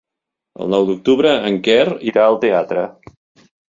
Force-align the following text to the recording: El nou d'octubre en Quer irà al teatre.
El 0.63 0.71
nou 0.75 0.87
d'octubre 0.87 1.33
en 1.49 1.59
Quer 1.67 1.85
irà 2.13 2.25
al 2.31 2.39
teatre. 2.47 2.87